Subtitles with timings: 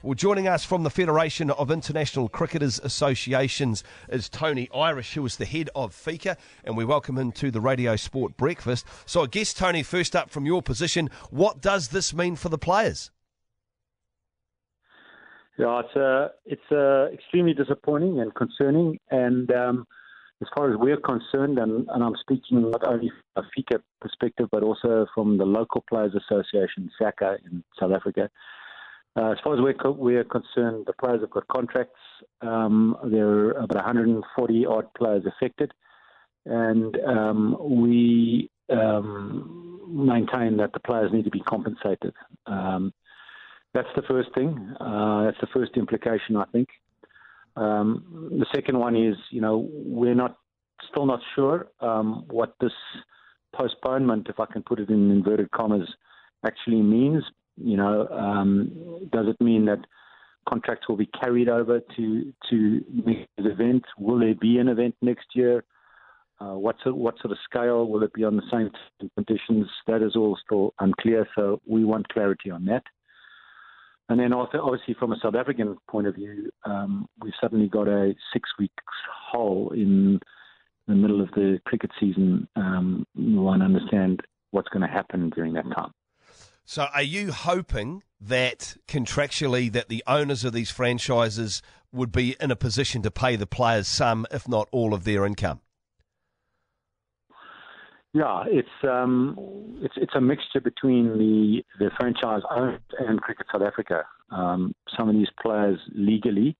[0.00, 5.38] Well, joining us from the Federation of International Cricketers Associations is Tony Irish, who is
[5.38, 8.86] the head of FICA, and we welcome him to the Radio Sport Breakfast.
[9.06, 12.58] So, I guess, Tony, first up from your position, what does this mean for the
[12.58, 13.10] players?
[15.58, 19.00] Yeah, it's uh, it's uh, extremely disappointing and concerning.
[19.10, 19.84] And um,
[20.40, 24.46] as far as we're concerned, and, and I'm speaking not only from a FICA perspective,
[24.52, 28.30] but also from the local Players Association, SACA, in South Africa.
[29.16, 31.98] Uh, as far as we're, co- we're concerned, the players have got contracts.
[32.40, 35.72] Um, there are about 140 odd players affected.
[36.46, 42.14] And um, we um, maintain that the players need to be compensated.
[42.46, 42.92] Um,
[43.74, 44.74] that's the first thing.
[44.80, 46.68] Uh, that's the first implication, I think.
[47.56, 50.38] Um, the second one is, you know, we're not
[50.90, 52.72] still not sure um, what this
[53.54, 55.88] postponement, if I can put it in inverted commas,
[56.46, 57.24] actually means.
[57.60, 59.80] You know, um, does it mean that
[60.48, 63.84] contracts will be carried over to to next event?
[63.98, 65.64] Will there be an event next year?
[66.40, 68.70] Uh, what sort, what sort of scale will it be on the same
[69.16, 69.66] conditions?
[69.88, 71.26] That is all still unclear.
[71.34, 72.84] So we want clarity on that.
[74.08, 77.88] And then also, obviously, from a South African point of view, um, we've suddenly got
[77.88, 78.84] a six weeks
[79.30, 80.20] hole in
[80.86, 82.48] the middle of the cricket season.
[82.56, 85.92] Um, we want to understand what's going to happen during that time.
[86.70, 92.50] So, are you hoping that contractually that the owners of these franchises would be in
[92.50, 95.62] a position to pay the players some, if not all, of their income?
[98.12, 103.62] Yeah, it's um, it's it's a mixture between the the franchise owned and Cricket South
[103.62, 104.04] Africa.
[104.30, 106.54] Um, some of these players legally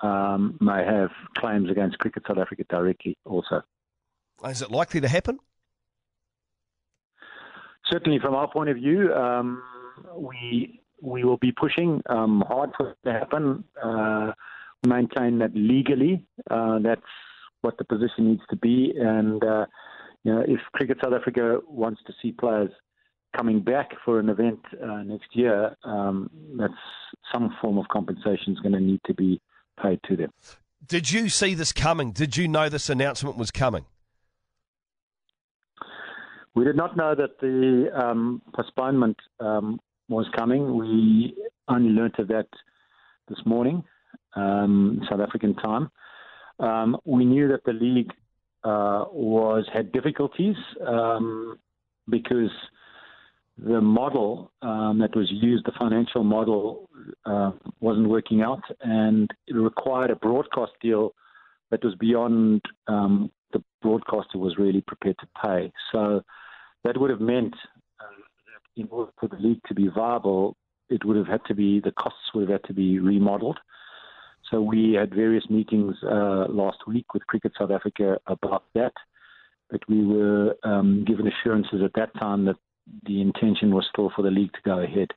[0.00, 3.16] um, may have claims against Cricket South Africa directly.
[3.24, 3.62] Also,
[4.44, 5.38] is it likely to happen?
[7.90, 9.62] Certainly, from our point of view, um,
[10.16, 13.64] we we will be pushing um, hard for it to happen.
[13.82, 14.32] Uh,
[14.86, 17.00] maintain that legally, uh, that's
[17.62, 19.42] what the position needs to be, and.
[19.42, 19.66] Uh,
[20.24, 22.70] you know, if Cricket South Africa wants to see players
[23.36, 26.72] coming back for an event uh, next year, um, that's
[27.32, 29.40] some form of compensation is going to need to be
[29.82, 30.30] paid to them.
[30.86, 32.12] Did you see this coming?
[32.12, 33.84] Did you know this announcement was coming?
[36.58, 40.76] We did not know that the um, postponement um, was coming.
[40.76, 41.36] We
[41.68, 42.48] only learnt of that
[43.28, 43.84] this morning,
[44.34, 45.88] um, South African time.
[46.58, 48.10] Um, we knew that the league
[48.64, 51.60] uh, was had difficulties um,
[52.10, 52.50] because
[53.56, 56.90] the model um, that was used, the financial model,
[57.24, 61.14] uh, wasn't working out, and it required a broadcast deal
[61.70, 62.62] that was beyond
[63.52, 65.72] the broadcaster was really prepared to pay.
[65.92, 66.22] So
[66.84, 67.54] that would have meant
[68.00, 68.04] uh,
[68.46, 70.56] that in order for the league to be viable,
[70.88, 73.58] it would have had to be the costs would have had to be remodeled.
[74.50, 78.92] So we had various meetings uh, last week with Cricket South Africa about that,
[79.70, 82.56] but we were um, given assurances at that time that
[83.04, 85.08] the intention was still for the league to go ahead.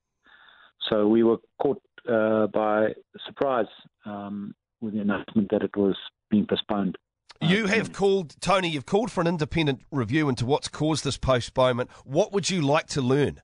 [0.89, 2.89] So we were caught uh, by
[3.25, 3.67] surprise
[4.05, 5.95] um, with the announcement that it was
[6.29, 6.97] being postponed.
[7.41, 11.89] You have called, Tony, you've called for an independent review into what's caused this postponement.
[12.05, 13.41] What would you like to learn?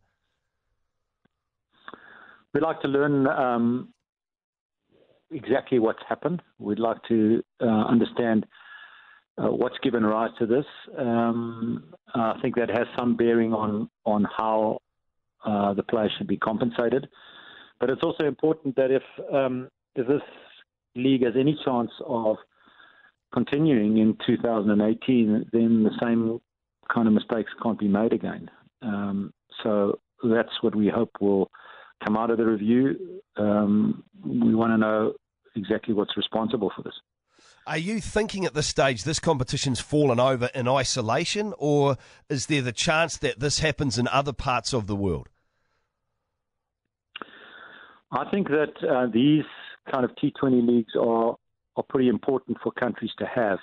[2.53, 3.93] We'd like to learn um,
[5.31, 6.41] exactly what's happened.
[6.59, 8.45] We'd like to uh, understand
[9.37, 10.65] uh, what's given rise to this.
[10.97, 14.79] Um, I think that has some bearing on on how
[15.45, 17.07] uh, the players should be compensated.
[17.79, 19.03] But it's also important that if
[19.33, 20.21] um, if this
[20.95, 22.37] league has any chance of
[23.33, 26.39] continuing in 2018, then the same
[26.93, 28.49] kind of mistakes can't be made again.
[28.81, 29.33] Um,
[29.63, 31.49] so that's what we hope will
[32.05, 33.21] come out of the review.
[33.35, 35.13] Um, we want to know
[35.55, 36.93] exactly what's responsible for this.
[37.65, 41.97] Are you thinking at this stage this competition's fallen over in isolation, or
[42.29, 45.27] is there the chance that this happens in other parts of the world?
[48.11, 49.43] I think that uh, these
[49.91, 51.35] kind of T20 leagues are
[51.77, 53.59] are pretty important for countries to have.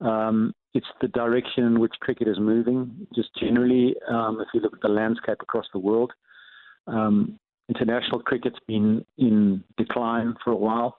[0.00, 3.06] Um, it's the direction in which cricket is moving.
[3.14, 6.12] Just generally, um, if you look at the landscape across the world,
[6.86, 7.38] um,
[7.68, 10.96] international cricket's been in decline for a while.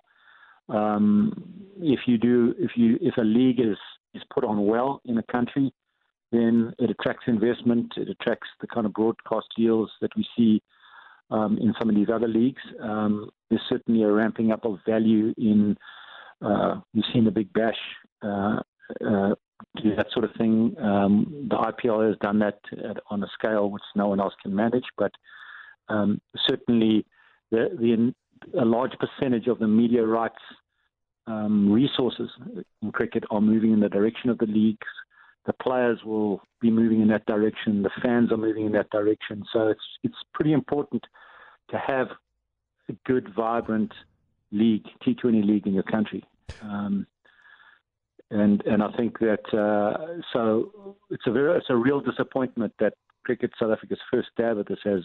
[0.69, 1.43] Um,
[1.77, 3.77] if you do, if you if a league is
[4.13, 5.73] is put on well in a country,
[6.31, 7.93] then it attracts investment.
[7.97, 10.61] It attracts the kind of broadcast deals that we see
[11.31, 12.61] um, in some of these other leagues.
[12.81, 15.77] Um, there's certainly a ramping up of value in.
[16.43, 17.77] Uh, we've seen the Big Bash
[18.21, 18.59] uh,
[19.05, 19.35] uh,
[19.81, 20.75] do that sort of thing.
[20.79, 22.59] Um, the IPL has done that
[23.09, 25.11] on a scale which no one else can manage, but
[25.89, 27.05] um, certainly,
[27.51, 28.13] the, the
[28.59, 30.41] a large percentage of the media rights
[31.27, 32.29] um, resources
[32.81, 34.87] in cricket are moving in the direction of the leagues.
[35.45, 37.83] The players will be moving in that direction.
[37.83, 39.43] The fans are moving in that direction.
[39.51, 41.03] So it's it's pretty important
[41.69, 42.07] to have
[42.89, 43.91] a good, vibrant
[44.51, 46.23] league, T20 league in your country.
[46.61, 47.07] Um,
[48.31, 52.93] and and I think that uh, so it's a very it's a real disappointment that
[53.23, 55.03] cricket South Africa's first stab at this has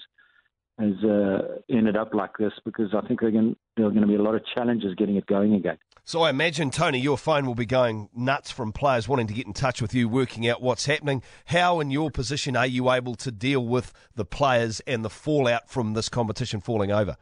[0.78, 4.22] has uh, ended up like this because I think there are going to be a
[4.22, 5.76] lot of challenges getting it going again.
[6.04, 9.46] So I imagine Tony, your phone will be going nuts from players wanting to get
[9.46, 11.22] in touch with you, working out what's happening.
[11.46, 15.68] How, in your position, are you able to deal with the players and the fallout
[15.68, 17.16] from this competition falling over?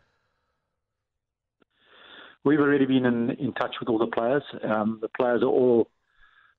[2.46, 4.44] We've already been in, in touch with all the players.
[4.62, 5.90] Um, the players are all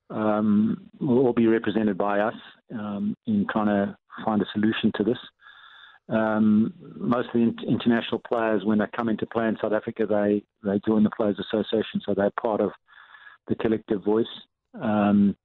[0.10, 2.34] um, will all be represented by us
[2.74, 5.18] um, in trying to find a solution to this.
[6.10, 10.44] Um, most of the international players, when they come into play in South Africa, they,
[10.63, 12.72] they join the Players Association, so they're part of
[13.48, 14.25] the collective voice.
[14.81, 15.38] Um,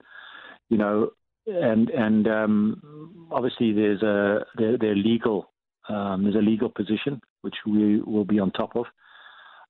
[0.71, 1.11] you know,
[1.47, 5.53] and and um, obviously there's a there, there legal
[5.89, 8.87] there's a legal position which we will be on top of.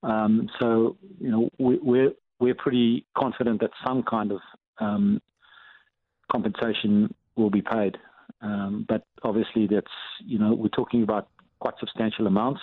[0.02, 4.40] Um, so you know we, we're we're pretty confident that some kind of
[4.78, 5.20] um,
[6.30, 7.96] compensation will be paid.
[8.40, 9.86] Um, but obviously, that's
[10.24, 11.28] you know we're talking about
[11.60, 12.60] quite substantial amounts,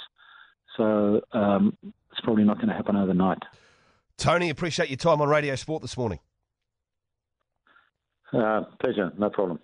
[0.76, 1.78] so um,
[2.12, 3.40] it's probably not going to happen overnight.
[4.18, 6.20] Tony, appreciate your time on Radio Sport this morning.
[8.34, 9.60] Uh, pleasure, no problem.